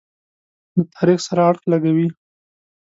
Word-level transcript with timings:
له 0.75 0.83
تاریخ 0.95 1.19
سره 1.27 1.41
اړخ 1.49 1.63
لګوي. 1.71 2.07